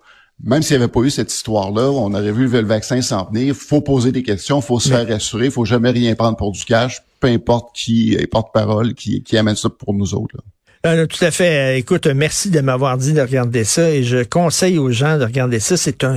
même 0.42 0.62
s'il 0.62 0.76
n'y 0.76 0.82
avait 0.82 0.92
pas 0.92 1.00
eu 1.00 1.10
cette 1.10 1.32
histoire-là, 1.32 1.90
on 1.90 2.12
aurait 2.14 2.32
vu 2.32 2.46
le 2.48 2.60
vaccin 2.64 3.00
s'en 3.02 3.24
venir. 3.26 3.54
faut 3.54 3.80
poser 3.80 4.12
des 4.12 4.22
questions, 4.22 4.60
faut 4.60 4.78
se 4.80 4.88
faire 4.88 5.06
rassurer, 5.08 5.50
faut 5.50 5.64
jamais 5.64 5.90
rien 5.90 6.14
prendre 6.14 6.36
pour 6.36 6.52
du 6.52 6.64
cash, 6.64 7.02
peu 7.20 7.28
importe 7.28 7.74
qui 7.74 8.14
est 8.14 8.26
porte-parole, 8.26 8.94
qui, 8.94 9.22
qui 9.22 9.36
amène 9.36 9.56
ça 9.56 9.68
pour 9.68 9.94
nous 9.94 10.14
autres. 10.14 10.36
là. 10.36 10.42
Euh, 10.86 11.06
tout 11.06 11.24
à 11.24 11.30
fait. 11.30 11.74
Euh, 11.74 11.76
Écoute, 11.76 12.06
merci 12.06 12.50
de 12.50 12.60
m'avoir 12.60 12.96
dit 12.98 13.12
de 13.12 13.20
regarder 13.20 13.64
ça 13.64 13.90
et 13.90 14.04
je 14.04 14.22
conseille 14.22 14.78
aux 14.78 14.90
gens 14.90 15.18
de 15.18 15.24
regarder 15.24 15.58
ça. 15.58 15.76
C'est 15.76 16.04
un 16.04 16.16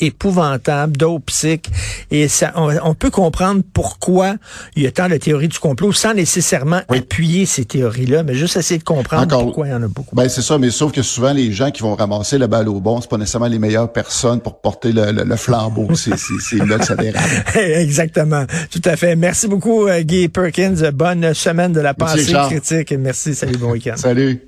épouvantable 0.00 0.96
d'opsique 0.96 1.70
et 2.10 2.28
ça, 2.28 2.52
on, 2.56 2.72
on 2.82 2.94
peut 2.94 3.10
comprendre 3.10 3.62
pourquoi 3.72 4.36
il 4.76 4.82
y 4.82 4.86
a 4.86 4.90
tant 4.90 5.08
de 5.08 5.16
théories 5.16 5.48
du 5.48 5.58
complot 5.58 5.92
sans 5.92 6.14
nécessairement 6.14 6.80
appuyer 6.88 7.46
ces 7.46 7.64
théories-là, 7.64 8.22
mais 8.22 8.34
juste 8.34 8.56
essayer 8.56 8.78
de 8.78 8.84
comprendre 8.84 9.24
Encore- 9.24 9.42
pourquoi 9.44 9.66
il 9.68 9.70
y 9.70 9.74
en 9.74 9.82
a 9.82 9.88
beaucoup. 9.88 10.14
Ben 10.16 10.28
c'est 10.28 10.42
ça, 10.42 10.58
mais 10.58 10.70
sauf 10.70 10.92
que 10.92 11.02
souvent 11.02 11.32
les 11.32 11.52
gens 11.52 11.70
qui 11.70 11.82
vont 11.82 11.94
ramasser 11.94 12.38
le 12.38 12.46
balle 12.46 12.68
au 12.68 12.80
bon, 12.80 13.00
c'est 13.00 13.10
pas 13.10 13.18
nécessairement 13.18 13.46
les 13.48 13.58
meilleures 13.58 13.92
personnes 13.92 14.40
pour 14.40 14.60
porter 14.60 14.92
le, 14.92 15.12
le- 15.12 15.24
le 15.24 15.36
flambeau. 15.36 15.88
c'est 15.94 16.64
là 16.64 16.78
que 16.78 16.84
ça 16.86 16.96
dérape. 16.96 17.22
Exactement. 17.56 18.44
Tout 18.70 18.82
à 18.84 18.96
fait. 18.96 19.16
Merci 19.16 19.48
beaucoup, 19.48 19.86
euh, 19.86 20.00
Guy 20.02 20.28
Perkins. 20.28 20.74
Bonne 20.92 21.34
semaine 21.34 21.72
de 21.72 21.80
la 21.80 21.94
pensée 21.94 22.32
critique. 22.32 22.92
Merci. 22.98 23.34
Salut, 23.34 23.56
bon 23.56 23.72
week-end. 23.72 23.94
Salut. 23.96 24.40